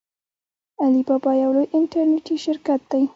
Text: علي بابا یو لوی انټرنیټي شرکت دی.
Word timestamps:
علي 0.83 1.01
بابا 1.09 1.31
یو 1.43 1.51
لوی 1.55 1.67
انټرنیټي 1.77 2.35
شرکت 2.45 2.81
دی. 2.91 3.03